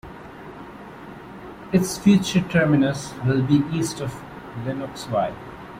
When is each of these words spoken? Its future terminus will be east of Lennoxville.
Its 1.71 1.95
future 1.99 2.41
terminus 2.41 3.13
will 3.23 3.43
be 3.43 3.63
east 3.71 3.99
of 4.01 4.11
Lennoxville. 4.65 5.35